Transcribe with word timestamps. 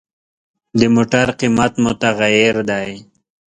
د 0.79 0.81
موټر 0.95 1.27
قیمت 1.39 1.73
متغیر 1.83 2.55
دی. 2.69 2.89